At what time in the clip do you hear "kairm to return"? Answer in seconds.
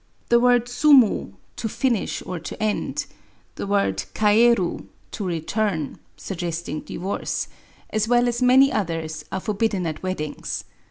4.15-5.99